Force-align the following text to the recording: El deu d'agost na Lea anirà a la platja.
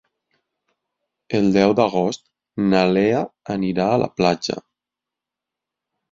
El 1.39 1.49
deu 1.57 1.73
d'agost 1.79 2.23
na 2.71 2.81
Lea 2.97 3.19
anirà 3.57 3.85
a 3.91 3.99
la 4.05 4.09
platja. 4.21 4.57